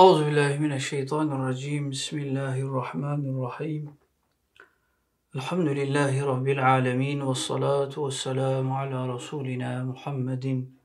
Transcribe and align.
Euzu 0.00 0.26
billahi 0.26 0.58
mineşşeytanirracim. 0.58 1.90
Bismillahirrahmanirrahim. 1.90 3.90
Elhamdülillahi 5.34 6.22
rabbil 6.22 6.72
alamin 6.72 7.30
ve 7.30 7.34
salatu 7.34 8.06
vesselamu 8.06 8.78
ala 8.78 9.08
rasulina 9.08 9.84
Muhammedin 9.84 10.80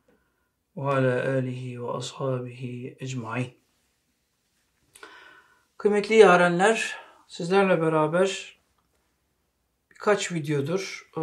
ve 0.78 0.82
ala 0.82 1.30
alihi 1.30 1.84
ve 1.84 1.92
ashabihi 1.92 2.98
ecmaîn. 3.00 3.54
Kıymetli 5.78 6.16
yarenler, 6.16 6.96
sizlerle 7.28 7.82
beraber 7.82 8.60
birkaç 9.92 10.32
videodur 10.32 11.12
e, 11.18 11.22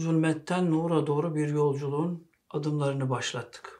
zulmetten 0.00 0.70
nura 0.70 1.06
doğru 1.06 1.34
bir 1.34 1.48
yolculuğun 1.48 2.28
adımlarını 2.50 3.10
başlattık. 3.10 3.77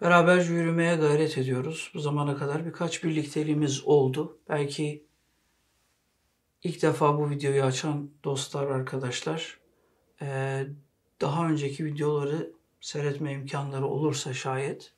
Beraber 0.00 0.40
yürümeye 0.40 0.96
gayret 0.96 1.38
ediyoruz. 1.38 1.90
Bu 1.94 2.00
zamana 2.00 2.36
kadar 2.36 2.66
birkaç 2.66 3.04
birlikteliğimiz 3.04 3.84
oldu. 3.84 4.38
Belki 4.48 5.04
ilk 6.62 6.82
defa 6.82 7.18
bu 7.18 7.30
videoyu 7.30 7.62
açan 7.62 8.10
dostlar, 8.24 8.66
arkadaşlar 8.66 9.60
e, 10.22 10.66
daha 11.20 11.48
önceki 11.48 11.84
videoları 11.84 12.52
seyretme 12.80 13.32
imkanları 13.32 13.86
olursa 13.86 14.34
şayet 14.34 14.94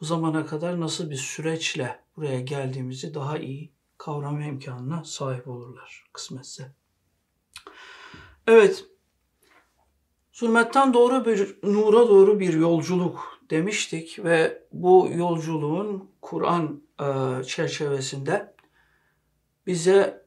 bu 0.00 0.04
zamana 0.04 0.46
kadar 0.46 0.80
nasıl 0.80 1.10
bir 1.10 1.16
süreçle 1.16 2.00
buraya 2.16 2.40
geldiğimizi 2.40 3.14
daha 3.14 3.38
iyi 3.38 3.72
kavrama 3.98 4.44
imkanına 4.44 5.04
sahip 5.04 5.48
olurlar 5.48 6.04
kısmetse. 6.12 6.72
Evet, 8.46 8.84
zulmetten 10.32 10.94
doğru 10.94 11.24
bir 11.24 11.56
nura 11.62 12.08
doğru 12.08 12.40
bir 12.40 12.54
yolculuk 12.54 13.31
demiştik 13.52 14.24
ve 14.24 14.62
bu 14.72 15.10
yolculuğun 15.14 16.10
Kur'an 16.22 16.82
e, 17.00 17.44
çerçevesinde 17.44 18.54
bize 19.66 20.24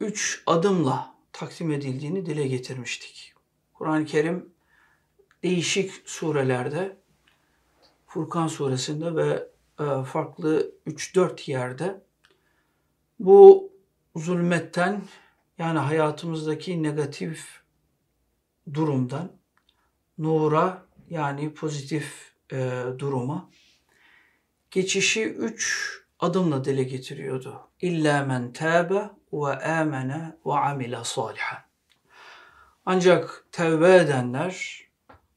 üç 0.00 0.42
adımla 0.46 1.14
takdim 1.32 1.70
edildiğini 1.70 2.26
dile 2.26 2.48
getirmiştik. 2.48 3.34
Kur'an-ı 3.74 4.04
Kerim 4.04 4.52
değişik 5.42 5.92
surelerde, 6.04 6.96
Furkan 8.06 8.46
suresinde 8.46 9.14
ve 9.14 9.48
e, 9.80 10.04
farklı 10.04 10.72
3-4 10.86 11.50
yerde 11.50 12.02
bu 13.18 13.72
zulmetten 14.16 15.02
yani 15.58 15.78
hayatımızdaki 15.78 16.82
negatif 16.82 17.62
durumdan 18.74 19.32
nura 20.18 20.86
yani 21.10 21.54
pozitif 21.54 22.37
e, 22.52 22.82
duruma 22.98 23.50
geçişi 24.70 25.24
üç 25.24 25.92
adımla 26.20 26.64
dile 26.64 26.82
getiriyordu. 26.82 27.70
İlla 27.80 28.24
men 28.24 28.52
tâbe 28.52 29.10
ve 29.32 29.46
âmene 29.46 30.36
ve 30.46 30.52
amile 30.52 30.98
salihan. 31.04 31.58
Ancak 32.86 33.44
tevbe 33.52 33.96
edenler 33.96 34.84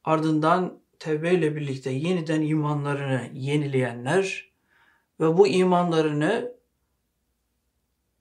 ardından 0.04 0.78
tevbeyle 0.98 1.56
birlikte 1.56 1.90
yeniden 1.90 2.42
imanlarını 2.42 3.30
yenileyenler 3.32 4.52
ve 5.20 5.38
bu 5.38 5.46
imanlarını 5.48 6.52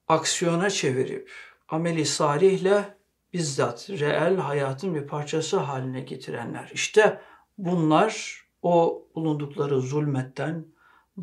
aksiyona 0.08 0.70
çevirip 0.70 1.32
ameli 1.68 2.06
salihle 2.06 2.98
bizzat 3.34 3.90
reel 3.90 4.38
hayatın 4.38 4.96
bir 4.96 5.08
parçası 5.08 5.58
haline 5.58 6.02
getirenler. 6.02 6.72
İşte 6.74 7.22
bunlar 7.58 8.42
o 8.62 9.08
bulundukları 9.16 9.82
zulmetten, 9.82 10.66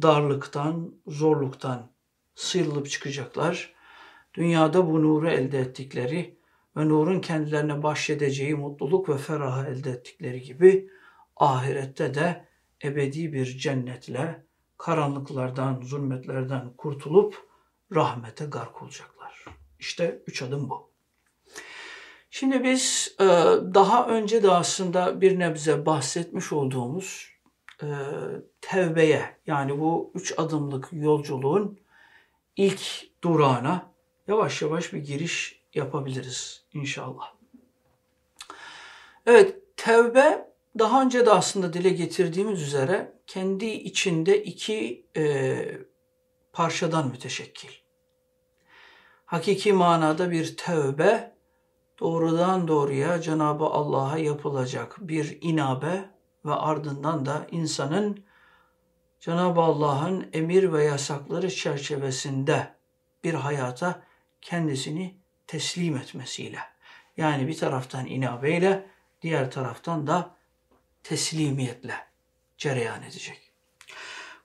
darlıktan, 0.03 0.95
zorluktan 1.07 1.91
sıyrılıp 2.35 2.91
çıkacaklar. 2.91 3.75
Dünyada 4.35 4.87
bu 4.87 5.03
nuru 5.03 5.29
elde 5.29 5.59
ettikleri 5.59 6.39
ve 6.77 6.89
nurun 6.89 7.21
kendilerine 7.21 7.83
bahşedeceği 7.83 8.55
mutluluk 8.55 9.09
ve 9.09 9.17
ferahı 9.17 9.71
elde 9.71 9.91
ettikleri 9.91 10.43
gibi 10.43 10.91
ahirette 11.37 12.15
de 12.15 12.49
ebedi 12.85 13.33
bir 13.33 13.47
cennetle 13.47 14.47
karanlıklardan, 14.79 15.81
zulmetlerden 15.81 16.73
kurtulup 16.77 17.49
rahmete 17.95 18.45
gark 18.45 18.83
olacaklar. 18.83 19.45
İşte 19.79 20.23
üç 20.27 20.43
adım 20.43 20.71
bu. 20.71 20.88
Şimdi 22.31 22.65
biz 22.65 23.15
e, 23.21 23.25
daha 23.75 24.07
önce 24.07 24.43
de 24.43 24.51
aslında 24.51 25.21
bir 25.21 25.39
nebze 25.39 25.87
bahsetmiş 25.87 26.53
olduğumuz 26.53 27.29
e, 27.83 27.87
tevbeye 28.61 29.37
yani 29.47 29.81
bu 29.81 30.13
üç 30.15 30.35
adımlık 30.37 30.89
yolculuğun 30.93 31.79
ilk 32.57 32.81
durağına 33.25 33.93
yavaş 34.29 34.63
yavaş 34.63 34.93
bir 34.93 34.99
giriş 34.99 35.63
yapabiliriz 35.75 36.65
inşallah. 36.73 37.33
Evet 39.27 39.57
tevbe 39.77 40.49
daha 40.79 41.03
önce 41.03 41.27
de 41.27 41.31
aslında 41.31 41.73
dile 41.73 41.91
getirdiğimiz 41.91 42.63
üzere 42.63 43.13
kendi 43.27 43.67
içinde 43.67 44.43
iki 44.43 45.07
e, 45.17 45.79
parçadan 46.53 47.09
müteşekkil. 47.09 47.69
Hakiki 49.27 49.73
manada 49.73 50.31
bir 50.31 50.57
tevbe 50.57 51.38
doğrudan 52.01 52.69
doğruya 52.69 53.21
Cenab-ı 53.21 53.65
Allah'a 53.65 54.19
yapılacak 54.19 54.97
bir 55.01 55.39
inabe 55.41 56.11
ve 56.45 56.53
ardından 56.53 57.27
da 57.27 57.47
insanın 57.51 58.25
Cenab-ı 59.21 59.61
Allah'ın 59.61 60.29
emir 60.33 60.73
ve 60.73 60.85
yasakları 60.85 61.51
çerçevesinde 61.51 62.75
bir 63.25 63.35
hayata 63.35 64.03
kendisini 64.41 65.19
teslim 65.47 65.97
etmesiyle. 65.97 66.59
Yani 67.17 67.49
bir 67.49 67.57
taraftan 67.57 68.07
inabeyle, 68.07 68.87
diğer 69.23 69.51
taraftan 69.51 70.07
da 70.07 70.35
teslimiyetle 71.03 71.95
cereyan 72.59 73.03
edecek. 73.03 73.53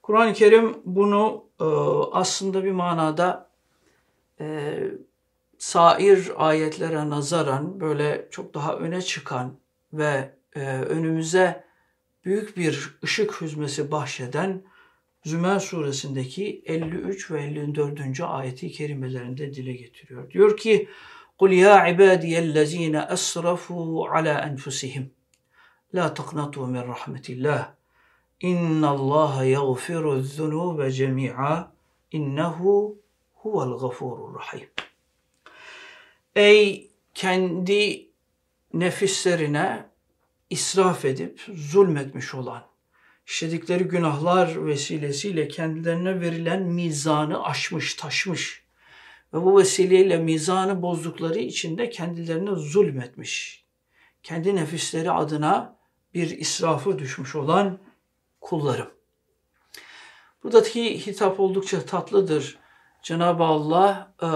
Kur'an-ı 0.02 0.34
Kerim 0.34 0.82
bunu 0.86 1.46
e, 1.60 1.64
aslında 2.12 2.64
bir 2.64 2.72
manada 2.72 3.50
e, 4.40 4.78
sair 5.63 6.33
ayetlere 6.37 7.11
nazaran 7.11 7.81
böyle 7.81 8.29
çok 8.31 8.55
daha 8.55 8.77
öne 8.77 9.03
çıkan 9.03 9.59
ve 9.93 10.35
e, 10.55 10.61
önümüze 10.67 11.65
büyük 12.25 12.57
bir 12.57 12.99
ışık 13.05 13.41
hüzmesi 13.41 13.91
bahşeden 13.91 14.63
Zümer 15.25 15.59
suresindeki 15.59 16.63
53 16.67 17.31
ve 17.31 17.43
54. 17.43 18.21
ayeti 18.21 18.71
kerimelerinde 18.71 19.55
dile 19.55 19.73
getiriyor. 19.73 20.31
Diyor 20.31 20.57
ki 20.57 20.89
قُلْ 21.41 21.53
يَا 21.65 21.75
عِبَادِيَ 21.87 22.35
الَّذ۪ينَ 22.47 22.97
أَسْرَفُوا 23.17 24.09
عَلَى 24.13 24.35
أَنْفُسِهِمْ 24.49 25.05
لَا 25.97 26.07
تَقْنَطُوا 26.19 26.67
مِنْ 26.75 26.83
رَحْمَةِ 26.95 27.27
اللّٰهِ 27.35 27.65
اِنَّ 28.51 28.83
اللّٰهَ 28.97 29.35
يَغْفِرُ 29.57 30.05
الذُّنُوبَ 30.21 30.79
جَمِيعًا 30.99 31.55
اِنَّهُ 32.19 32.59
هُوَ 33.43 33.57
الْغَفُورُ 33.69 34.17
الرَّحِيمُ 34.29 34.69
Ey 36.36 36.92
kendi 37.14 38.10
nefislerine 38.74 39.90
israf 40.50 41.06
edip 41.06 41.42
zulmetmiş 41.54 42.34
olan, 42.34 42.64
işledikleri 43.26 43.84
günahlar 43.84 44.66
vesilesiyle 44.66 45.48
kendilerine 45.48 46.22
verilen 46.22 46.62
mizanı 46.62 47.44
aşmış, 47.44 47.94
taşmış 47.94 48.64
ve 49.34 49.42
bu 49.42 49.58
vesileyle 49.58 50.18
mizanı 50.18 50.82
bozdukları 50.82 51.40
için 51.40 51.78
de 51.78 51.90
kendilerine 51.90 52.56
zulmetmiş. 52.56 53.66
Kendi 54.24 54.56
nefisleri 54.56 55.12
adına 55.12 55.78
bir 56.14 56.30
israfı 56.30 57.00
düşmüş 57.00 57.36
olan 57.36 57.80
kullarım. 58.42 58.90
Buradaki 60.44 61.08
hitap 61.08 61.40
oldukça 61.40 61.86
tatlıdır. 61.86 62.60
Cenab-ı 63.02 63.44
Allah 63.44 64.14
e, 64.22 64.28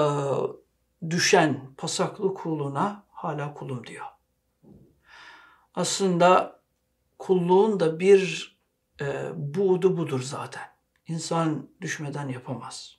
düşen 1.09 1.75
pasaklı 1.77 2.33
kuluna 2.33 3.03
hala 3.11 3.53
kulum 3.53 3.88
diyor. 3.88 4.05
Aslında 5.75 6.59
kulluğun 7.19 7.79
da 7.79 7.99
bir 7.99 8.57
e, 9.01 9.29
buğdu 9.35 9.97
budur 9.97 10.21
zaten. 10.21 10.63
İnsan 11.07 11.69
düşmeden 11.81 12.27
yapamaz. 12.27 12.97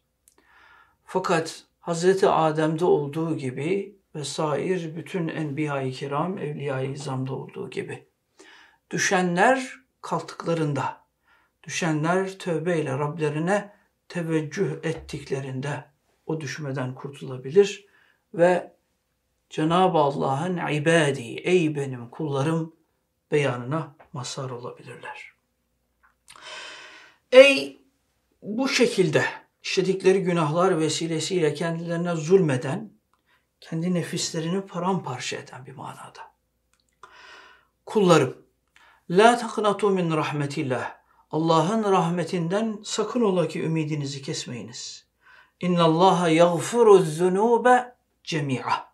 Fakat 1.04 1.64
Hz. 1.80 2.24
Adem'de 2.24 2.84
olduğu 2.84 3.36
gibi 3.36 3.98
ve 4.14 4.24
sair 4.24 4.96
bütün 4.96 5.28
enbiya-i 5.28 5.92
kiram, 5.92 6.38
evliya-i 6.38 6.92
izamda 6.92 7.34
olduğu 7.34 7.70
gibi. 7.70 8.08
Düşenler 8.90 9.72
kalktıklarında, 10.02 11.04
düşenler 11.62 12.38
tövbeyle 12.38 12.98
Rablerine 12.98 13.72
teveccüh 14.08 14.72
ettiklerinde 14.82 15.84
o 16.26 16.40
düşmeden 16.40 16.94
kurtulabilir 16.94 17.87
ve 18.38 18.72
Cenab-ı 19.50 19.98
Allah'ın 19.98 20.56
ibadi, 20.56 21.22
ey 21.22 21.76
benim 21.76 22.10
kullarım 22.10 22.76
beyanına 23.32 23.96
mazhar 24.12 24.50
olabilirler. 24.50 25.32
Ey 27.32 27.82
bu 28.42 28.68
şekilde 28.68 29.24
işledikleri 29.62 30.22
günahlar 30.22 30.78
vesilesiyle 30.78 31.54
kendilerine 31.54 32.14
zulmeden, 32.14 32.92
kendi 33.60 33.94
nefislerini 33.94 34.60
paramparça 34.66 35.36
eden 35.36 35.66
bir 35.66 35.74
manada. 35.74 36.20
Kullarım, 37.86 38.36
la 39.10 39.38
taknatu 39.38 39.90
min 39.90 40.10
rahmetillah. 40.10 40.98
Allah'ın 41.30 41.92
rahmetinden 41.92 42.78
sakın 42.84 43.20
ola 43.20 43.48
ki 43.48 43.62
ümidinizi 43.62 44.22
kesmeyiniz. 44.22 45.06
İnna 45.60 45.84
Allah 45.84 46.28
yaghfiru 46.28 46.98
zunube 46.98 47.97
cemi'a. 48.28 48.92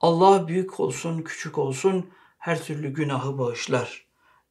Allah 0.00 0.48
büyük 0.48 0.80
olsun, 0.80 1.22
küçük 1.22 1.58
olsun 1.58 2.10
her 2.38 2.62
türlü 2.62 2.88
günahı 2.94 3.38
bağışlar. 3.38 4.06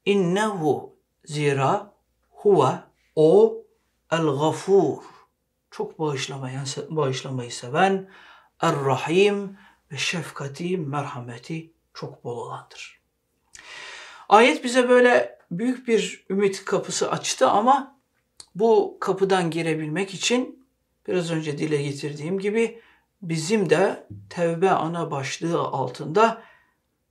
İnnehu 0.05 0.95
zira 1.25 1.93
huve 2.29 2.79
o 3.15 3.57
el 4.11 4.25
gafur. 4.25 5.03
Çok 5.71 5.99
bağışlamayan, 5.99 6.65
bağışlamayı 6.89 7.51
seven, 7.51 8.09
er 8.61 8.75
rahim 8.75 9.57
ve 9.91 9.97
şefkati, 9.97 10.77
merhameti 10.77 11.73
çok 11.93 12.23
bol 12.23 12.37
olandır. 12.37 13.01
Ayet 14.29 14.63
bize 14.63 14.89
böyle 14.89 15.39
büyük 15.51 15.87
bir 15.87 16.25
ümit 16.29 16.65
kapısı 16.65 17.11
açtı 17.11 17.49
ama 17.49 17.99
bu 18.55 18.97
kapıdan 18.99 19.51
girebilmek 19.51 20.13
için 20.13 20.67
biraz 21.07 21.31
önce 21.31 21.57
dile 21.57 21.81
getirdiğim 21.83 22.39
gibi 22.39 22.81
bizim 23.21 23.69
de 23.69 24.07
tevbe 24.29 24.69
ana 24.69 25.11
başlığı 25.11 25.59
altında 25.59 26.41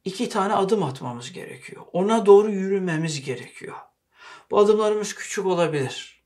iki 0.05 0.29
tane 0.29 0.55
adım 0.55 0.83
atmamız 0.83 1.33
gerekiyor. 1.33 1.83
Ona 1.93 2.27
doğru 2.27 2.51
yürümemiz 2.51 3.25
gerekiyor. 3.25 3.77
Bu 4.51 4.59
adımlarımız 4.59 5.15
küçük 5.15 5.47
olabilir. 5.47 6.23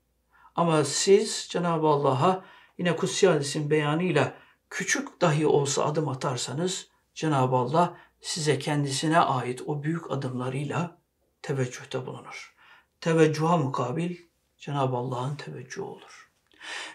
Ama 0.55 0.83
siz 0.83 1.47
Cenab-ı 1.49 1.87
Allah'a 1.87 2.45
yine 2.77 2.95
Kutsi 2.95 3.27
Hadis'in 3.27 3.69
beyanıyla 3.69 4.33
küçük 4.69 5.21
dahi 5.21 5.47
olsa 5.47 5.85
adım 5.85 6.09
atarsanız 6.09 6.87
Cenab-ı 7.13 7.55
Allah 7.55 7.97
size 8.21 8.59
kendisine 8.59 9.19
ait 9.19 9.61
o 9.65 9.83
büyük 9.83 10.11
adımlarıyla 10.11 10.97
teveccühte 11.41 12.05
bulunur. 12.05 12.55
Teveccüha 13.01 13.57
mukabil 13.57 14.17
Cenab-ı 14.57 14.95
Allah'ın 14.95 15.35
teveccühü 15.35 15.81
olur. 15.81 16.31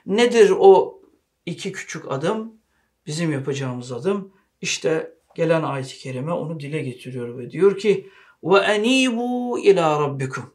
Nedir 0.06 0.53
o 0.59 1.00
iki 1.47 1.73
küçük 1.73 2.12
adım? 2.12 2.61
Bizim 3.06 3.32
yapacağımız 3.32 3.93
adım 3.93 4.32
işte 4.61 5.14
gelen 5.35 5.62
ayet-i 5.62 5.99
kerime 5.99 6.32
onu 6.32 6.61
dile 6.61 6.82
getiriyor 6.82 7.38
ve 7.38 7.50
diyor 7.50 7.79
ki 7.79 8.11
ve 8.43 8.58
enibu 8.58 9.58
ila 9.58 10.00
rabbikum. 10.00 10.55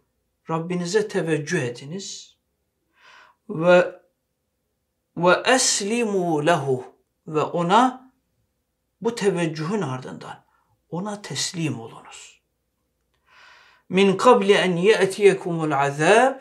Rabbinize 0.49 1.07
teveccüh 1.07 1.61
ediniz 1.61 2.37
ve 3.49 4.01
ve 5.17 5.43
eslimu 5.45 6.45
lehu 6.45 6.83
ve 7.27 7.41
ona 7.41 8.11
bu 9.01 9.15
teveccühün 9.15 9.81
ardından 9.81 10.45
ona 10.89 11.21
teslim 11.21 11.79
olunuz. 11.79 12.41
Min 13.89 14.17
kabli 14.17 14.53
en 14.53 14.75
ye'tiyekumul 14.75 15.71
azab 15.71 16.39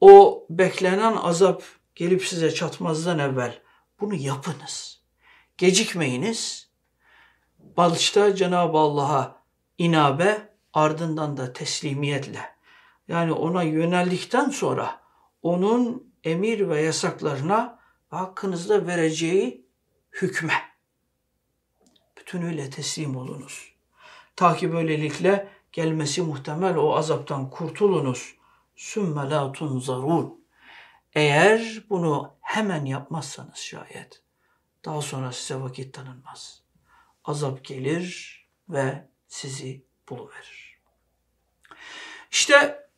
o 0.00 0.46
beklenen 0.50 1.16
azap 1.16 1.62
gelip 1.94 2.24
size 2.24 2.54
çatmazdan 2.54 3.18
evvel 3.18 3.62
bunu 4.00 4.14
yapınız. 4.14 4.93
Gecikmeyiniz. 5.58 6.70
Başta 7.58 8.34
Cenab-ı 8.34 8.78
Allah'a 8.78 9.42
inabe 9.78 10.56
ardından 10.72 11.36
da 11.36 11.52
teslimiyetle 11.52 12.54
yani 13.08 13.32
ona 13.32 13.62
yöneldikten 13.62 14.50
sonra 14.50 15.00
onun 15.42 16.14
emir 16.24 16.68
ve 16.68 16.82
yasaklarına 16.82 17.78
hakkınızda 18.10 18.86
vereceği 18.86 19.66
hükme 20.12 20.54
bütünüyle 22.18 22.70
teslim 22.70 23.16
olunuz. 23.16 23.74
Ta 24.36 24.56
ki 24.56 24.72
böylelikle 24.72 25.48
gelmesi 25.72 26.22
muhtemel 26.22 26.76
o 26.76 26.96
azaptan 26.96 27.50
kurtulunuz. 27.50 28.34
Sümme 28.76 29.30
la 29.30 29.52
tunzarun. 29.52 30.44
Eğer 31.12 31.84
bunu 31.90 32.34
hemen 32.40 32.84
yapmazsanız 32.84 33.56
şayet 33.56 34.23
daha 34.84 35.02
sonra 35.02 35.32
size 35.32 35.60
vakit 35.60 35.94
tanınmaz. 35.94 36.62
Azap 37.24 37.64
gelir 37.64 38.38
ve 38.68 39.08
sizi 39.26 39.84
buluverir. 40.08 40.78
İşte 42.30 42.88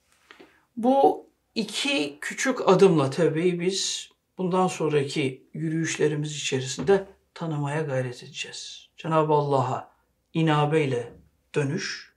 bu 0.77 1.31
iki 1.55 2.19
küçük 2.21 2.69
adımla 2.69 3.11
tevbeyi 3.11 3.61
biz 3.61 4.11
bundan 4.39 4.67
sonraki 4.67 5.49
yürüyüşlerimiz 5.55 6.37
içerisinde 6.37 7.07
tanımaya 7.35 7.83
gayret 7.83 8.23
edeceğiz. 8.23 8.89
Cenab-ı 8.97 9.33
Allah'a 9.33 9.93
inabeyle 10.35 11.13
dönüş, 11.55 12.15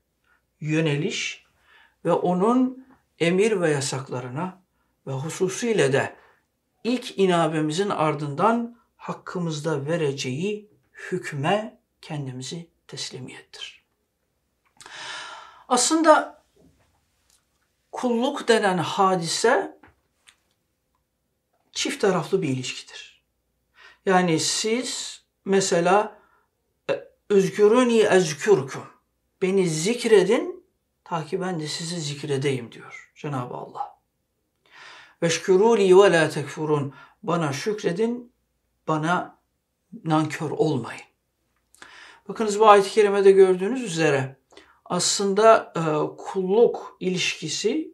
yöneliş 0.60 1.46
ve 2.06 2.12
onun 2.12 2.88
emir 3.20 3.62
ve 3.62 3.70
yasaklarına 3.70 4.64
ve 5.08 5.12
hususiyle 5.12 5.94
de 5.94 6.16
ilk 6.84 7.20
inabemizin 7.20 7.90
ardından 7.90 8.79
hakkımızda 9.00 9.86
vereceği 9.86 10.70
hükme 10.94 11.82
kendimizi 12.02 12.70
teslimiyettir. 12.88 13.86
Aslında 15.68 16.44
kulluk 17.92 18.48
denen 18.48 18.78
hadise 18.78 19.80
çift 21.72 22.02
taraflı 22.02 22.42
bir 22.42 22.50
ilişkidir. 22.50 23.24
Yani 24.06 24.40
siz 24.40 25.22
mesela 25.46 26.20
özgürüni 27.30 28.00
ezkürküm 28.00 28.84
beni 29.42 29.70
zikredin 29.70 30.66
ta 31.04 31.26
ki 31.26 31.42
ben 31.42 31.60
de 31.60 31.68
sizi 31.68 32.02
zikredeyim 32.02 32.72
diyor 32.72 33.12
Cenab-ı 33.16 33.54
Allah. 33.54 34.00
Veşkürûli 35.24 36.04
ve 36.04 36.12
la 36.12 36.30
tekfurun 36.30 36.94
bana 37.24 37.54
şükredin 37.54 38.29
bana 38.90 39.40
nankör 40.04 40.52
olmayın. 40.52 41.02
Bakınız 42.28 42.60
bu 42.60 42.70
ayet-i 42.70 42.92
kerimede 42.92 43.32
gördüğünüz 43.32 43.84
üzere 43.84 44.36
aslında 44.86 45.74
e, 45.76 45.82
kulluk 46.18 46.98
ilişkisi 47.00 47.94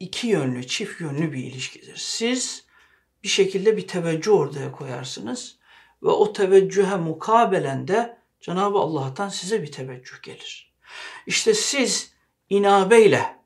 iki 0.00 0.26
yönlü, 0.26 0.66
çift 0.66 1.00
yönlü 1.00 1.32
bir 1.32 1.44
ilişkidir. 1.44 1.96
Siz 1.96 2.64
bir 3.22 3.28
şekilde 3.28 3.76
bir 3.76 3.86
teveccüh 3.86 4.32
ortaya 4.32 4.72
koyarsınız 4.72 5.58
ve 6.02 6.08
o 6.08 6.32
teveccühe 6.32 6.96
mukabelen 6.96 7.88
de 7.88 8.18
Cenab-ı 8.40 8.78
Allah'tan 8.78 9.28
size 9.28 9.62
bir 9.62 9.72
teveccüh 9.72 10.22
gelir. 10.22 10.72
İşte 11.26 11.54
siz 11.54 12.12
inabeyle 12.50 13.36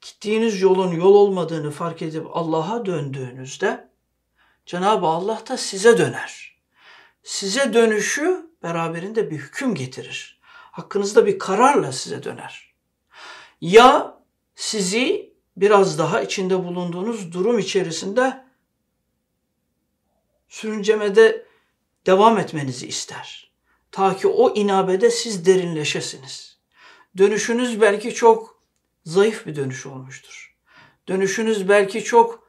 gittiğiniz 0.00 0.60
yolun 0.60 0.92
yol 0.92 1.14
olmadığını 1.14 1.70
fark 1.70 2.02
edip 2.02 2.26
Allah'a 2.32 2.86
döndüğünüzde 2.86 3.95
Cenab-ı 4.66 5.06
Allah 5.06 5.42
da 5.48 5.56
size 5.56 5.98
döner. 5.98 6.56
Size 7.22 7.74
dönüşü 7.74 8.50
beraberinde 8.62 9.30
bir 9.30 9.38
hüküm 9.38 9.74
getirir. 9.74 10.40
Hakkınızda 10.72 11.26
bir 11.26 11.38
kararla 11.38 11.92
size 11.92 12.22
döner. 12.22 12.74
Ya 13.60 14.18
sizi 14.54 15.34
biraz 15.56 15.98
daha 15.98 16.20
içinde 16.20 16.64
bulunduğunuz 16.64 17.32
durum 17.32 17.58
içerisinde 17.58 18.44
sürüncemede 20.48 21.46
devam 22.06 22.38
etmenizi 22.38 22.86
ister. 22.86 23.52
Ta 23.92 24.16
ki 24.16 24.28
o 24.28 24.54
inabede 24.54 25.10
siz 25.10 25.46
derinleşesiniz. 25.46 26.58
Dönüşünüz 27.16 27.80
belki 27.80 28.14
çok 28.14 28.62
zayıf 29.04 29.46
bir 29.46 29.56
dönüş 29.56 29.86
olmuştur. 29.86 30.56
Dönüşünüz 31.08 31.68
belki 31.68 32.04
çok 32.04 32.45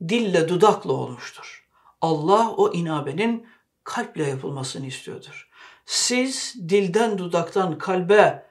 dille 0.00 0.48
dudakla 0.48 0.92
olmuştur. 0.92 1.68
Allah 2.00 2.50
o 2.50 2.72
inabenin 2.72 3.46
kalple 3.84 4.28
yapılmasını 4.28 4.86
istiyordur. 4.86 5.48
Siz 5.86 6.54
dilden 6.68 7.18
dudaktan 7.18 7.78
kalbe 7.78 8.46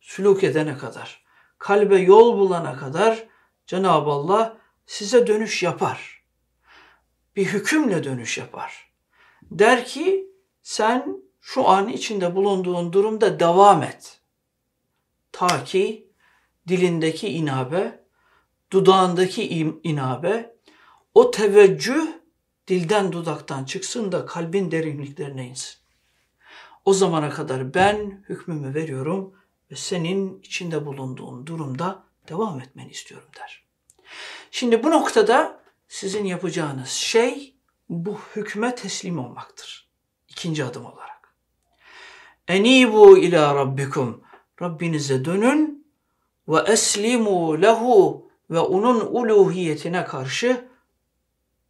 sülük 0.00 0.44
edene 0.44 0.78
kadar, 0.78 1.24
kalbe 1.58 1.98
yol 1.98 2.38
bulana 2.38 2.76
kadar 2.76 3.28
Cenab-ı 3.66 4.10
Allah 4.10 4.56
size 4.86 5.26
dönüş 5.26 5.62
yapar. 5.62 6.24
Bir 7.36 7.46
hükümle 7.46 8.04
dönüş 8.04 8.38
yapar. 8.38 8.90
Der 9.50 9.84
ki 9.84 10.26
sen 10.62 11.22
şu 11.40 11.68
an 11.68 11.88
içinde 11.88 12.34
bulunduğun 12.34 12.92
durumda 12.92 13.40
devam 13.40 13.82
et. 13.82 14.20
Ta 15.32 15.64
ki 15.64 16.10
dilindeki 16.68 17.28
inabe, 17.28 18.04
dudağındaki 18.72 19.48
inabe, 19.82 20.56
o 21.14 21.30
teveccüh 21.30 22.06
dilden 22.68 23.12
dudaktan 23.12 23.64
çıksın 23.64 24.12
da 24.12 24.26
kalbin 24.26 24.70
derinliklerine 24.70 25.46
insin. 25.46 25.80
O 26.84 26.92
zamana 26.92 27.30
kadar 27.30 27.74
ben 27.74 28.24
hükmümü 28.28 28.74
veriyorum 28.74 29.34
ve 29.70 29.76
senin 29.76 30.40
içinde 30.40 30.86
bulunduğun 30.86 31.46
durumda 31.46 32.04
devam 32.28 32.60
etmeni 32.60 32.90
istiyorum 32.90 33.28
der. 33.40 33.64
Şimdi 34.50 34.82
bu 34.82 34.90
noktada 34.90 35.60
sizin 35.88 36.24
yapacağınız 36.24 36.88
şey 36.88 37.54
bu 37.88 38.18
hükme 38.36 38.74
teslim 38.74 39.18
olmaktır. 39.18 39.88
İkinci 40.28 40.64
adım 40.64 40.86
olarak. 40.86 41.34
Enibu 42.48 43.18
ila 43.18 43.54
rabbikum. 43.54 44.22
Rabbinize 44.62 45.24
dönün 45.24 45.86
ve 46.48 46.60
eslimu 46.60 47.62
lehu 47.62 48.30
ve 48.50 48.58
onun 48.58 49.00
uluhiyetine 49.00 50.04
karşı 50.04 50.69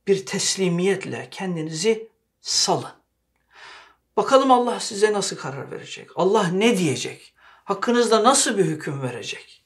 bir 0.07 0.26
teslimiyetle 0.26 1.28
kendinizi 1.30 2.09
salın. 2.40 2.92
Bakalım 4.16 4.50
Allah 4.50 4.80
size 4.80 5.12
nasıl 5.12 5.37
karar 5.37 5.71
verecek? 5.71 6.11
Allah 6.14 6.49
ne 6.49 6.78
diyecek? 6.78 7.35
Hakkınızda 7.64 8.25
nasıl 8.25 8.59
bir 8.59 8.64
hüküm 8.64 9.02
verecek? 9.02 9.64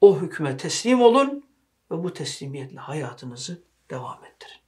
O 0.00 0.18
hükme 0.18 0.56
teslim 0.56 1.02
olun 1.02 1.44
ve 1.90 2.04
bu 2.04 2.12
teslimiyetle 2.12 2.80
hayatınızı 2.80 3.62
devam 3.90 4.24
ettirin. 4.24 4.60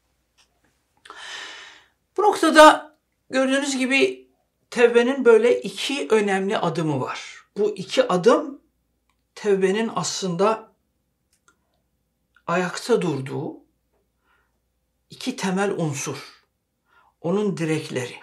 Bu 2.17 2.23
noktada 2.23 2.97
gördüğünüz 3.31 3.77
gibi 3.77 4.29
tevbenin 4.71 5.25
böyle 5.25 5.61
iki 5.61 6.09
önemli 6.11 6.59
adımı 6.59 7.01
var. 7.01 7.45
Bu 7.57 7.77
iki 7.77 8.09
adım 8.09 8.61
tevbenin 9.35 9.91
aslında 9.95 10.73
ayakta 12.47 13.03
durduğu 13.03 13.66
iki 15.11 15.37
temel 15.37 15.71
unsur. 15.71 16.43
Onun 17.21 17.57
direkleri. 17.57 18.15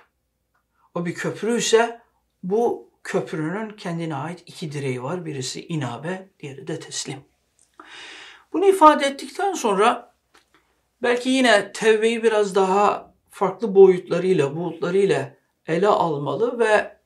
O 0.96 1.06
bir 1.06 1.14
köprü 1.14 1.58
ise 1.58 2.02
bu 2.44 2.90
köprünün 3.04 3.70
kendine 3.70 4.16
ait 4.16 4.44
iki 4.46 4.72
direği 4.72 5.04
var. 5.04 5.26
Birisi 5.26 5.68
inabe, 5.68 6.30
diğeri 6.40 6.68
de 6.68 6.80
teslim. 6.80 7.20
Bunu 8.54 8.66
ifade 8.66 9.06
ettikten 9.06 9.54
sonra 9.54 10.14
belki 11.02 11.30
yine 11.30 11.72
tevbeyi 11.72 12.24
biraz 12.24 12.56
daha 12.56 13.14
farklı 13.30 13.76
boyutlarıyla, 13.76 14.56
buğutlarıyla 14.56 15.36
ele 15.68 15.88
almalı 15.88 16.60
ve 16.60 16.98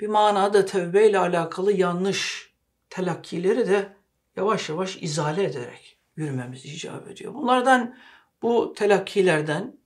bir 0.00 0.08
manada 0.08 0.64
tevbe 0.64 1.08
ile 1.08 1.18
alakalı 1.18 1.72
yanlış 1.72 2.52
telakkileri 2.90 3.68
de 3.68 3.96
yavaş 4.36 4.68
yavaş 4.68 4.96
izale 4.96 5.44
ederek 5.44 5.98
yürümemiz 6.16 6.64
icap 6.64 7.08
ediyor. 7.08 7.34
Bunlardan 7.34 7.96
bu 8.42 8.74
telakkilerden, 8.74 9.76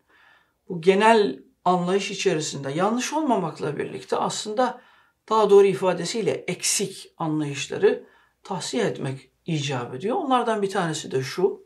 bu 0.69 0.81
genel 0.81 1.39
anlayış 1.65 2.11
içerisinde 2.11 2.71
yanlış 2.71 3.13
olmamakla 3.13 3.79
birlikte 3.79 4.17
aslında 4.17 4.81
daha 5.29 5.51
doğru 5.51 5.67
ifadesiyle 5.67 6.31
eksik 6.31 7.13
anlayışları 7.19 8.07
tahsiye 8.43 8.85
etmek 8.85 9.31
icap 9.47 9.95
ediyor. 9.95 10.17
Onlardan 10.17 10.63
bir 10.63 10.71
tanesi 10.71 11.11
de 11.11 11.23
şu. 11.23 11.63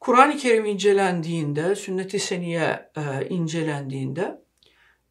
Kur'an-ı 0.00 0.36
Kerim 0.36 0.64
incelendiğinde, 0.64 1.74
sünnet-i 1.74 2.18
seniye 2.18 2.90
e, 2.96 3.28
incelendiğinde 3.28 4.42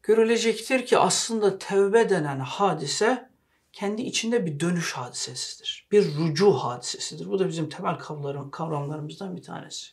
görülecektir 0.02 0.86
ki 0.86 0.98
aslında 0.98 1.58
tevbe 1.58 2.08
denen 2.08 2.38
hadise 2.38 3.30
kendi 3.72 4.02
içinde 4.02 4.46
bir 4.46 4.60
dönüş 4.60 4.92
hadisesidir. 4.92 5.88
Bir 5.92 6.14
rucu 6.14 6.52
hadisesidir. 6.52 7.28
Bu 7.28 7.38
da 7.38 7.48
bizim 7.48 7.68
temel 7.68 7.98
kavramlarım, 7.98 8.50
kavramlarımızdan 8.50 9.36
bir 9.36 9.42
tanesi. 9.42 9.86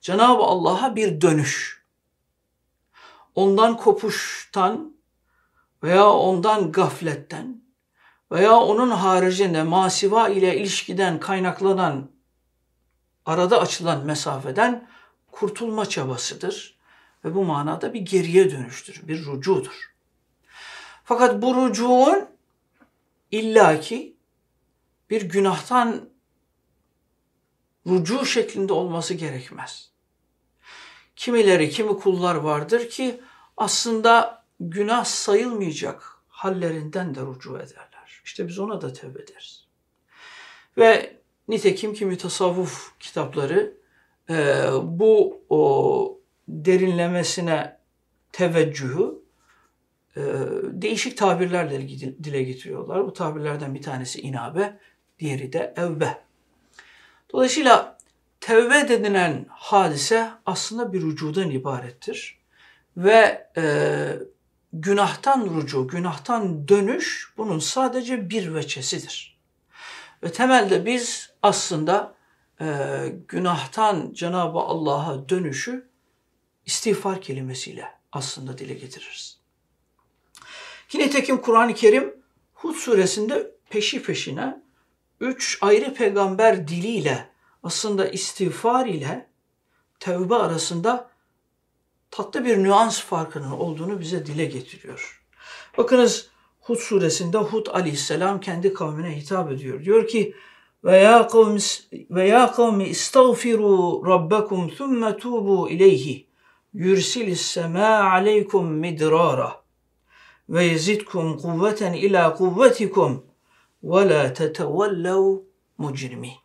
Cenab-ı 0.00 0.42
Allah'a 0.42 0.96
bir 0.96 1.20
dönüş. 1.20 1.84
Ondan 3.34 3.76
kopuştan 3.76 4.96
veya 5.82 6.10
ondan 6.10 6.72
gafletten 6.72 7.62
veya 8.32 8.56
onun 8.56 8.90
haricinde 8.90 9.62
masiva 9.62 10.28
ile 10.28 10.56
ilişkiden 10.56 11.20
kaynaklanan 11.20 12.10
arada 13.26 13.60
açılan 13.60 14.06
mesafeden 14.06 14.88
kurtulma 15.32 15.86
çabasıdır 15.86 16.78
ve 17.24 17.34
bu 17.34 17.44
manada 17.44 17.94
bir 17.94 18.00
geriye 18.00 18.50
dönüştür, 18.50 19.08
bir 19.08 19.24
rucudur. 19.24 19.94
Fakat 21.04 21.42
bu 21.42 21.54
rucuğun 21.54 22.28
illaki 23.30 24.16
bir 25.10 25.22
günahtan 25.22 26.08
rucu 27.86 28.26
şeklinde 28.26 28.72
olması 28.72 29.14
gerekmez. 29.14 29.89
Kimileri, 31.20 31.70
kimi 31.70 31.98
kullar 31.98 32.34
vardır 32.34 32.88
ki 32.88 33.20
aslında 33.56 34.44
günah 34.60 35.04
sayılmayacak 35.04 36.18
hallerinden 36.28 37.14
de 37.14 37.20
rucu 37.20 37.56
ederler. 37.56 38.22
İşte 38.24 38.48
biz 38.48 38.58
ona 38.58 38.80
da 38.80 38.92
tevbe 38.92 39.22
ederiz. 39.22 39.66
Ve 40.78 41.16
nitekim 41.48 41.94
kimi 41.94 42.18
tasavvuf 42.18 42.98
kitapları 43.00 43.76
e, 44.30 44.64
bu 44.82 45.42
o, 45.48 46.18
derinlemesine 46.48 47.78
teveccühü 48.32 49.14
e, 50.16 50.22
değişik 50.64 51.16
tabirlerle 51.16 51.88
dile 52.24 52.42
getiriyorlar. 52.42 53.06
Bu 53.06 53.12
tabirlerden 53.12 53.74
bir 53.74 53.82
tanesi 53.82 54.20
inabe, 54.20 54.78
diğeri 55.18 55.52
de 55.52 55.74
evbe. 55.76 56.18
Dolayısıyla 57.32 57.99
tevbe 58.40 58.88
denilen 58.88 59.46
hadise 59.50 60.30
aslında 60.46 60.92
bir 60.92 61.02
rücudan 61.02 61.50
ibarettir. 61.50 62.40
Ve 62.96 63.48
e, 63.56 63.64
günahtan 64.72 65.46
rucu, 65.46 65.88
günahtan 65.88 66.68
dönüş 66.68 67.32
bunun 67.36 67.58
sadece 67.58 68.30
bir 68.30 68.54
veçesidir. 68.54 69.38
Ve 70.22 70.32
temelde 70.32 70.86
biz 70.86 71.30
aslında 71.42 72.14
e, 72.60 72.66
günahtan 73.28 74.12
Cenab-ı 74.12 74.58
Allah'a 74.58 75.28
dönüşü 75.28 75.90
istiğfar 76.66 77.20
kelimesiyle 77.20 77.84
aslında 78.12 78.58
dile 78.58 78.74
getiririz. 78.74 79.38
Yine 80.92 81.10
tekim 81.10 81.40
Kur'an-ı 81.40 81.74
Kerim 81.74 82.14
Hud 82.54 82.74
suresinde 82.74 83.50
peşi 83.70 84.02
peşine 84.02 84.62
üç 85.20 85.58
ayrı 85.60 85.94
peygamber 85.94 86.68
diliyle 86.68 87.28
aslında 87.62 88.08
istiğfar 88.08 88.86
ile 88.86 89.26
tevbe 90.00 90.34
arasında 90.34 91.10
tatlı 92.10 92.44
bir 92.44 92.58
nüans 92.58 93.00
farkının 93.00 93.50
olduğunu 93.50 94.00
bize 94.00 94.26
dile 94.26 94.44
getiriyor. 94.44 95.22
Bakınız 95.78 96.28
Hud 96.60 96.76
suresinde 96.76 97.38
Hud 97.38 97.66
aleyhisselam 97.66 98.40
kendi 98.40 98.74
kavmine 98.74 99.16
hitap 99.16 99.52
ediyor. 99.52 99.84
Diyor 99.84 100.08
ki 100.08 100.34
ve 100.84 100.96
ya 100.96 101.28
kavmi 101.28 101.58
ve 102.10 102.28
ya 102.28 102.52
kavmi 102.52 102.84
istagfiru 102.84 104.06
rabbakum 104.06 104.68
thumma 104.68 105.16
tubu 105.16 105.70
ileyhi 105.70 106.26
yursilis 106.74 107.40
sema 107.40 108.10
aleykum 108.10 108.72
midrara 108.72 109.62
ve 110.48 110.64
yezidkum 110.64 111.38
kuvveten 111.38 111.92
ila 111.92 112.34
kuvvetikum 112.34 113.24
ve 113.82 114.08
la 114.08 114.34
tetevellev 114.34 115.38
mujrimin. 115.78 116.39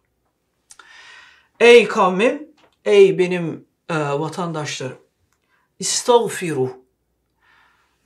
Ey 1.60 1.88
kavmim, 1.88 2.50
ey 2.86 3.18
benim 3.18 3.68
e, 3.90 3.96
vatandaşlarım, 3.96 4.98
istagfiru. 5.80 6.86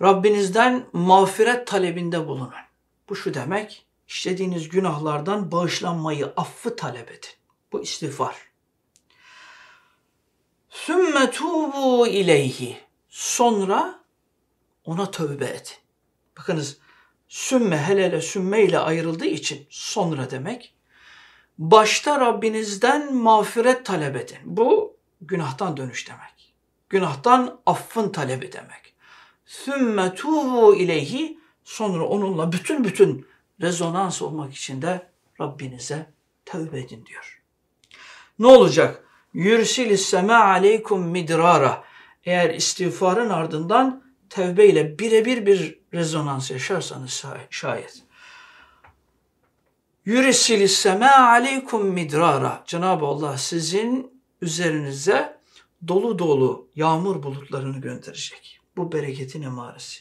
Rabbinizden 0.01 0.85
mağfiret 0.93 1.67
talebinde 1.67 2.27
bulunun. 2.27 2.53
Bu 3.09 3.15
şu 3.15 3.33
demek, 3.33 3.85
işlediğiniz 4.07 4.69
günahlardan 4.69 5.51
bağışlanmayı, 5.51 6.33
affı 6.37 6.75
talep 6.75 7.11
edin. 7.11 7.29
Bu 7.71 7.81
istiğfar. 7.81 8.35
Sümme 10.69 11.31
tubu 11.31 12.07
ileyhi. 12.07 12.77
Sonra 13.09 13.99
ona 14.85 15.11
tövbe 15.11 15.45
edin. 15.45 15.77
Bakınız 16.37 16.77
sümme 17.27 17.77
hele 17.77 18.21
sümme 18.21 18.63
ile 18.63 18.79
ayrıldığı 18.79 19.25
için 19.25 19.67
sonra 19.69 20.31
demek. 20.31 20.75
Başta 21.59 22.19
Rabbinizden 22.19 23.15
mağfiret 23.15 23.85
talep 23.85 24.15
edin. 24.15 24.37
Bu 24.45 24.97
günahtan 25.21 25.77
dönüş 25.77 26.07
demek. 26.07 26.53
Günahtan 26.89 27.59
affın 27.65 28.09
talebi 28.09 28.51
demek. 28.51 28.93
Sümme 29.45 30.15
tubu 30.15 30.75
ileyhi 30.75 31.39
sonra 31.63 32.03
onunla 32.05 32.51
bütün 32.51 32.83
bütün 32.83 33.27
rezonans 33.61 34.21
olmak 34.21 34.53
için 34.53 34.81
de 34.81 35.07
Rabbinize 35.41 36.09
tövbe 36.45 36.79
edin 36.79 37.05
diyor. 37.05 37.41
Ne 38.39 38.47
olacak? 38.47 39.03
Yürsilis 39.33 40.05
sema 40.05 40.43
aleykum 40.43 41.01
midrara. 41.01 41.83
Eğer 42.23 42.53
istiğfarın 42.53 43.29
ardından 43.29 44.03
tevbe 44.29 44.67
ile 44.67 44.99
birebir 44.99 45.45
bir 45.45 45.79
rezonans 45.93 46.51
yaşarsanız 46.51 47.23
şayet. 47.49 48.08
Yürisilis 50.08 50.72
sema 50.72 51.10
aleykum 51.10 51.86
midrara. 51.86 52.62
Cenab-ı 52.66 53.06
Allah 53.06 53.38
sizin 53.38 54.22
üzerinize 54.40 55.38
dolu 55.88 56.18
dolu 56.18 56.68
yağmur 56.74 57.22
bulutlarını 57.22 57.80
gönderecek. 57.80 58.60
Bu 58.76 58.92
bereketin 58.92 59.42
emaresi. 59.42 60.00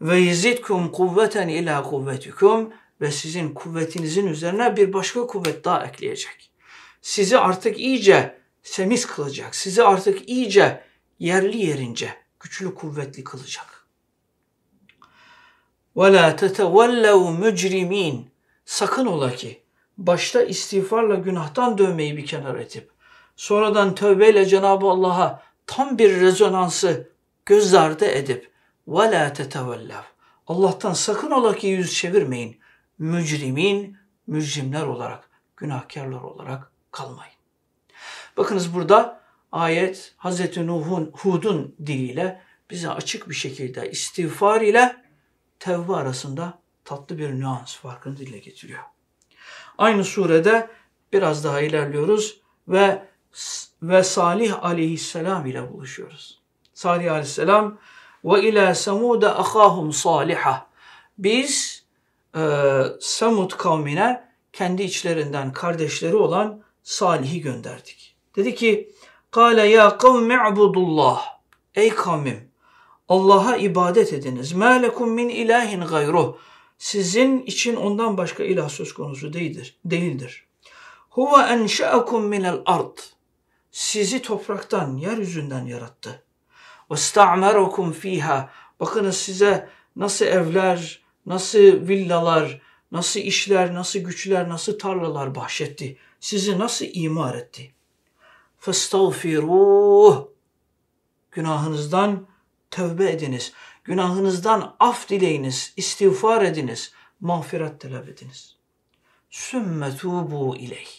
Ve 0.00 0.18
yizidkum 0.18 0.92
kuvveten 0.92 1.48
ila 1.48 1.82
kuvvetikum 1.82 2.72
ve 3.00 3.10
sizin 3.10 3.54
kuvvetinizin 3.54 4.26
üzerine 4.26 4.76
bir 4.76 4.92
başka 4.92 5.26
kuvvet 5.26 5.64
daha 5.64 5.86
ekleyecek. 5.86 6.50
sizi 7.02 7.38
artık 7.38 7.78
iyice 7.78 8.38
semiz 8.62 9.06
kılacak. 9.06 9.54
Sizi 9.54 9.82
artık 9.82 10.28
iyice 10.28 10.84
yerli 11.18 11.66
yerince 11.66 12.14
güçlü 12.40 12.74
kuvvetli 12.74 13.24
kılacak. 13.24 13.86
وَلَا 15.96 16.36
تَتَوَلَّوْا 16.36 17.40
مُجْرِم۪ينَ 17.40 18.22
Sakın 18.66 19.06
ola 19.06 19.30
ki 19.34 19.62
başta 19.98 20.42
istiğfarla 20.42 21.14
günahtan 21.14 21.78
dövmeyi 21.78 22.16
bir 22.16 22.26
kenara 22.26 22.60
etip 22.60 22.90
sonradan 23.36 23.94
tövbeyle 23.94 24.46
Cenab-ı 24.46 24.86
Allah'a 24.86 25.42
tam 25.66 25.98
bir 25.98 26.20
rezonansı 26.20 27.10
göz 27.46 27.74
ardı 27.74 28.04
edip 28.04 28.52
وَلَا 28.88 29.34
تَتَوَلَّوْا 29.34 30.02
Allah'tan 30.46 30.92
sakın 30.92 31.30
ola 31.30 31.56
ki 31.56 31.66
yüz 31.66 31.94
çevirmeyin. 31.94 32.60
Mücrimin, 32.98 33.96
mücrimler 34.26 34.82
olarak, 34.82 35.30
günahkarlar 35.56 36.20
olarak 36.20 36.72
kalmayın. 36.90 37.34
Bakınız 38.36 38.74
burada 38.74 39.20
ayet 39.52 40.14
Hazreti 40.16 40.66
Nuh'un, 40.66 41.10
Hud'un 41.14 41.76
diliyle 41.86 42.42
bize 42.70 42.90
açık 42.90 43.28
bir 43.28 43.34
şekilde 43.34 43.90
istiğfar 43.90 44.60
ile 44.60 44.96
tevbe 45.58 45.92
arasında 45.92 46.58
tatlı 46.87 47.17
bir 47.17 47.29
nüans 47.39 47.75
farkını 47.75 48.17
dile 48.17 48.37
getiriyor. 48.37 48.83
Aynı 49.77 50.03
surede 50.03 50.69
biraz 51.13 51.43
daha 51.43 51.61
ilerliyoruz 51.61 52.41
ve 52.67 53.07
ve 53.81 54.03
Salih 54.03 54.63
aleyhisselam 54.63 55.45
ile 55.45 55.73
buluşuyoruz. 55.73 56.41
Salih 56.73 57.11
aleyhisselam 57.11 57.77
ve 58.25 58.43
ila 58.43 58.75
semuda 58.75 59.39
ahahum 59.39 59.93
saliha. 59.93 60.67
Biz 61.17 61.83
e, 62.35 62.41
Samud 63.01 63.51
kavmine 63.51 64.29
kendi 64.53 64.83
içlerinden 64.83 65.53
kardeşleri 65.53 66.15
olan 66.15 66.61
Salih'i 66.83 67.41
gönderdik. 67.41 68.15
Dedi 68.35 68.55
ki 68.55 68.91
Kale 69.31 69.63
ya 69.67 69.97
kavmi 69.97 70.37
ibudullah. 70.51 71.25
Ey 71.75 71.89
kavmim 71.89 72.51
Allah'a 73.09 73.55
ibadet 73.57 74.13
ediniz. 74.13 74.55
Lekum 74.61 75.09
min 75.09 75.29
ilahin 75.29 75.81
gayruh. 75.81 76.35
Sizin 76.77 77.41
için 77.41 77.75
ondan 77.75 78.17
başka 78.17 78.43
ilah 78.43 78.69
söz 78.69 78.93
konusu 78.93 79.33
değildir. 79.33 79.77
değildir. 79.85 80.47
Huve 81.09 81.41
enşa'akum 81.41 82.25
minel 82.27 82.61
ard. 82.65 82.97
Sizi 83.71 84.21
topraktan, 84.21 84.97
yeryüzünden 84.97 85.65
yarattı. 85.65 86.23
Ve 86.91 86.97
sta'merakum 86.97 87.91
fiha. 87.91 88.49
Bakınız 88.79 89.17
size 89.17 89.69
nasıl 89.95 90.25
evler, 90.25 91.01
nasıl 91.25 91.57
villalar, 91.59 92.61
nasıl 92.91 93.19
işler, 93.19 93.73
nasıl 93.73 93.99
güçler, 93.99 94.49
nasıl 94.49 94.79
tarlalar 94.79 95.35
bahşetti. 95.35 95.97
Sizi 96.19 96.59
nasıl 96.59 96.85
imar 96.93 97.35
etti. 97.35 97.73
Festağfiruh. 98.57 100.27
Günahınızdan 101.31 102.27
tövbe 102.71 103.11
ediniz. 103.11 103.53
Günahınızdan 103.87 104.75
af 104.79 105.09
dileyiniz, 105.09 105.73
istiğfar 105.77 106.41
ediniz, 106.41 106.91
mağfiret 107.19 107.81
talep 107.81 108.09
ediniz. 108.09 108.55
Sümme 109.29 109.97
tubu 109.97 110.55
ileyh. 110.55 110.89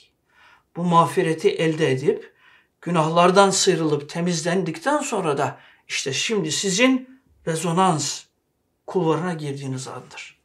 Bu 0.77 0.85
mağfireti 0.85 1.51
elde 1.51 1.93
edip 1.93 2.35
günahlardan 2.81 3.51
sıyrılıp 3.51 4.09
temizlendikten 4.09 4.99
sonra 4.99 5.39
da 5.39 5.59
işte 5.89 6.13
şimdi 6.13 6.53
sizin 6.53 7.21
rezonans 7.47 8.25
kulvarına 8.87 9.35
girdiğiniz 9.35 9.89
andır. 9.89 10.41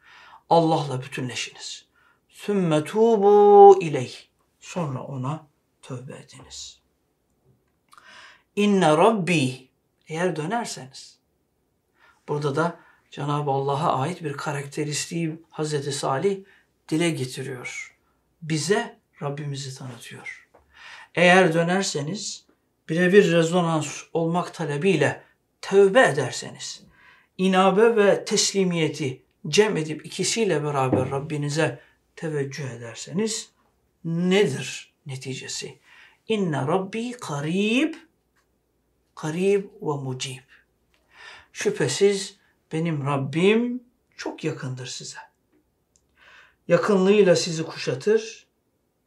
Allah'la 0.50 1.02
bütünleşiniz. 1.02 1.86
Sümme 2.30 2.84
tubu 2.84 3.78
ileyh. 3.82 4.16
Sonra 4.60 5.04
ona 5.04 5.48
tövbe 5.82 6.14
ediniz. 6.14 6.80
İnne 8.56 8.90
Rabbi 8.98 9.70
eğer 10.08 10.36
dönerseniz. 10.36 11.23
Burada 12.28 12.56
da 12.56 12.80
Cenab-ı 13.12 13.52
Allah'a 13.52 14.00
ait 14.00 14.24
bir 14.24 14.34
karakteristiği 14.34 15.42
Hazreti 15.50 15.92
Salih 15.92 16.40
dile 16.90 17.10
getiriyor. 17.10 17.98
Bize 18.42 19.00
Rabbimizi 19.22 19.78
tanıtıyor. 19.78 20.50
Eğer 21.16 21.54
dönerseniz 21.54 22.46
birebir 22.90 23.32
rezonans 23.32 24.04
olmak 24.14 24.54
talebiyle 24.54 25.24
tövbe 25.62 26.02
ederseniz, 26.02 26.84
inabe 27.38 27.96
ve 27.96 28.26
teslimiyeti 28.26 29.22
cem 29.48 29.78
edip 29.78 30.06
ikisiyle 30.06 30.64
beraber 30.64 31.12
Rabbinize 31.12 31.80
teveccüh 32.16 32.70
ederseniz 32.70 33.52
nedir 34.06 34.94
neticesi? 35.06 35.80
İnne 36.28 36.68
Rabbi 36.68 37.12
karib, 37.12 37.94
karib 39.16 39.64
ve 39.82 40.04
mucib. 40.04 40.53
Şüphesiz 41.54 42.38
benim 42.72 43.06
Rabbim 43.06 43.84
çok 44.18 44.44
yakındır 44.44 44.88
size. 44.88 45.18
Yakınlığıyla 46.68 47.36
sizi 47.36 47.64
kuşatır, 47.64 48.48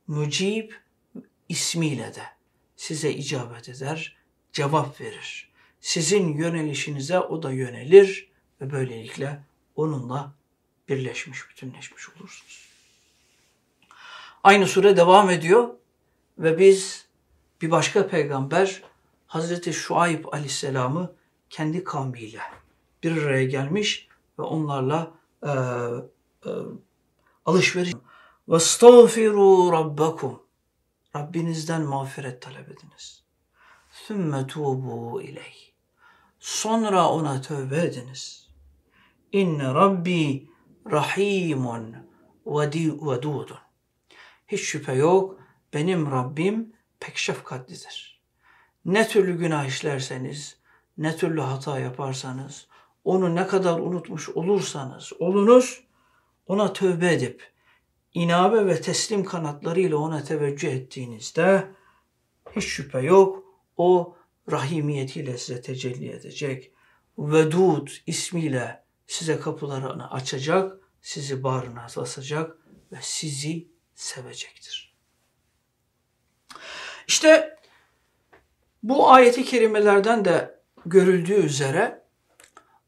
mucib 0.07 0.71
ismiyle 1.49 2.15
de 2.15 2.23
size 2.77 3.13
icabet 3.13 3.69
eder, 3.69 4.17
cevap 4.53 5.01
verir. 5.01 5.51
Sizin 5.81 6.37
yönelişinize 6.37 7.21
o 7.21 7.43
da 7.43 7.53
yönelir 7.53 8.31
ve 8.61 8.71
böylelikle 8.71 9.43
onunla 9.77 10.35
birleşmiş, 10.89 11.51
bütünleşmiş 11.51 12.09
olursunuz. 12.09 12.69
Aynı 14.43 14.67
sure 14.67 14.97
devam 14.97 15.31
ediyor 15.31 15.75
ve 16.39 16.59
biz 16.59 17.07
bir 17.63 17.71
başka 17.71 18.09
peygamber 18.09 18.83
Hazreti 19.27 19.73
Şuayb 19.73 20.25
aleyhisselamı 20.33 21.16
kendi 21.51 21.85
kavmiyle 21.85 22.41
bir 23.03 23.23
araya 23.23 23.45
gelmiş 23.45 24.09
ve 24.39 24.43
onlarla 24.43 25.13
e, 25.43 25.51
e, 25.51 26.51
alışveriş 27.45 27.93
ve 28.49 28.61
stağfiru 28.61 29.73
rabbakum 29.73 30.43
Rabbinizden 31.17 31.83
mağfiret 31.83 32.43
talep 32.43 32.69
ediniz. 32.69 33.23
Sümme 33.91 34.47
tubu 34.47 35.23
ileyh. 35.23 35.73
Sonra 36.39 37.09
ona 37.09 37.41
tövbe 37.41 37.83
ediniz. 37.83 38.51
İnne 39.33 39.75
Rabbi 39.75 40.51
rahimun 40.91 41.97
vedudun. 42.47 43.59
Hiç 44.49 44.61
şüphe 44.61 44.93
yok 44.93 45.41
benim 45.75 46.11
Rabbim 46.11 46.73
pek 47.01 47.17
şefkatlidir. 47.17 48.21
Ne 48.85 49.09
türlü 49.09 49.39
günah 49.39 49.67
işlerseniz, 49.67 50.57
ne 50.99 51.17
türlü 51.17 51.41
hata 51.41 51.79
yaparsanız, 51.79 52.67
onu 53.05 53.35
ne 53.35 53.47
kadar 53.47 53.81
unutmuş 53.81 54.29
olursanız 54.29 55.13
olunuz, 55.19 55.85
ona 56.47 56.73
tövbe 56.73 57.13
edip, 57.13 57.53
inabe 58.15 58.67
ve 58.67 58.81
teslim 58.81 59.25
kanatlarıyla 59.25 59.97
ona 59.97 60.25
teveccüh 60.25 60.73
ettiğinizde 60.73 61.69
hiç 62.57 62.65
şüphe 62.65 63.01
yok 63.01 63.45
o 63.77 64.17
rahimiyetiyle 64.51 65.39
size 65.39 65.61
tecelli 65.61 66.11
edecek. 66.11 66.73
Vedud 67.19 67.89
ismiyle 68.07 68.85
size 69.07 69.41
kapılarını 69.41 70.11
açacak, 70.11 70.79
sizi 71.01 71.43
bağrına 71.43 71.87
basacak 71.97 72.59
ve 72.93 72.99
sizi 73.01 73.69
sevecektir. 73.95 74.97
İşte 77.09 77.59
bu 78.83 79.11
ayeti 79.11 79.45
kerimelerden 79.45 80.25
de 80.25 80.56
görüldüğü 80.87 81.35
üzere 81.35 82.07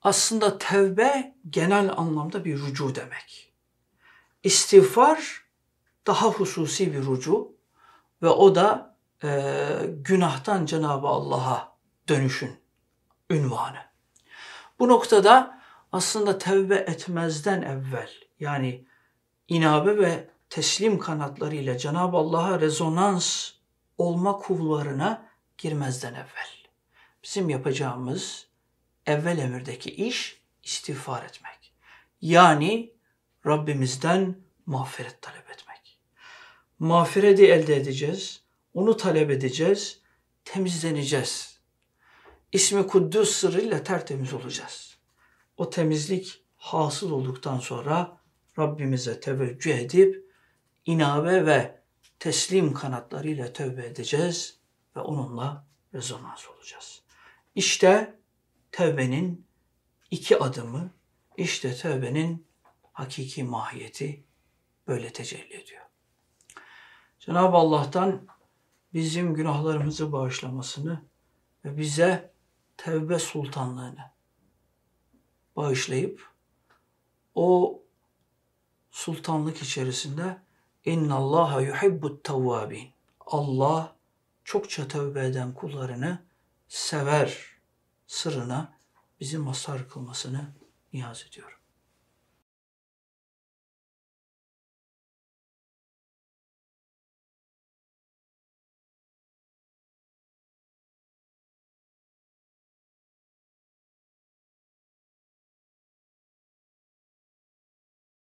aslında 0.03 0.59
tevbe 0.59 1.35
genel 1.51 1.93
anlamda 1.93 2.45
bir 2.45 2.59
rucu 2.59 2.95
demek. 2.95 3.53
İstiğfar 4.43 5.45
daha 6.07 6.29
hususi 6.29 6.93
bir 6.93 7.03
rucu 7.03 7.53
ve 8.23 8.29
o 8.29 8.55
da 8.55 8.97
e, 9.25 9.53
günahtan 9.89 10.67
Cenab-ı 10.67 11.07
Allah'a 11.07 11.77
dönüşün 12.09 12.57
ünvanı. 13.31 13.79
Bu 14.79 14.89
noktada 14.89 15.61
aslında 15.93 16.39
tevbe 16.39 16.75
etmezden 16.75 17.63
evvel 17.63 18.11
yani 18.41 18.85
inabe 19.49 19.99
ve 19.99 20.31
teslim 20.51 20.99
kanatlarıyla 20.99 21.79
Cenab-ı 21.79 22.17
Allah'a 22.17 22.61
rezonans 22.61 23.51
olma 23.99 24.33
kulvarına 24.33 25.29
girmezden 25.59 26.15
evvel. 26.15 26.58
Bizim 27.29 27.49
yapacağımız 27.49 28.47
evvel 29.07 29.39
emirdeki 29.39 29.91
iş 29.91 30.43
istiğfar 30.63 31.23
etmek. 31.23 31.73
Yani 32.21 32.93
Rabbimizden 33.47 34.39
mağfiret 34.67 35.23
talep 35.23 35.51
etmek. 35.51 35.99
Mağfireti 36.79 37.47
elde 37.47 37.77
edeceğiz, 37.77 38.43
onu 38.75 38.97
talep 38.97 39.31
edeceğiz, 39.31 40.01
temizleneceğiz. 40.45 41.59
İsmi 42.53 42.87
Kuddüs 42.87 43.31
sırrıyla 43.31 43.83
tertemiz 43.83 44.33
olacağız. 44.35 44.97
O 45.57 45.71
temizlik 45.71 46.45
hasıl 46.57 47.11
olduktan 47.11 47.59
sonra 47.59 48.21
Rabbimize 48.59 49.21
teveccüh 49.21 49.79
edip 49.79 50.33
inabe 50.85 51.47
ve 51.47 51.81
teslim 52.19 52.75
kanatlarıyla 52.75 53.53
tövbe 53.53 53.87
edeceğiz 53.87 54.59
ve 54.97 55.01
onunla 55.01 55.67
rezonans 55.95 56.49
olacağız. 56.49 57.08
İşte 57.59 58.19
tövbenin 58.73 59.47
iki 60.11 60.39
adımı, 60.39 60.91
işte 61.37 61.75
tövbenin 61.75 62.47
hakiki 62.93 63.45
mahiyeti 63.45 64.25
böyle 64.87 65.13
tecelli 65.13 65.55
ediyor. 65.55 65.83
Cenab-ı 67.21 67.57
Allah'tan 67.57 68.27
bizim 68.95 69.35
günahlarımızı 69.35 70.13
bağışlamasını 70.13 71.05
ve 71.65 71.77
bize 71.79 72.33
tevbe 72.77 73.19
sultanlığını 73.19 74.11
bağışlayıp 75.57 76.33
o 77.35 77.83
sultanlık 78.91 79.63
içerisinde 79.63 80.43
inna 80.85 81.15
Allaha 81.15 81.61
yuhibbut 81.61 82.25
tevvabin. 82.25 82.89
Allah 83.21 83.97
çokça 84.45 84.89
tövbe 84.89 85.27
eden 85.27 85.55
kullarını 85.55 86.28
sever 86.69 87.47
sırrına 88.07 88.79
bizi 89.21 89.39
mazhar 89.39 89.89
kılmasını 89.89 90.55
niyaz 90.93 91.25
ediyorum. 91.29 91.58